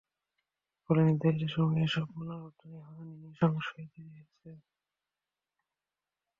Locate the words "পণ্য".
2.11-2.31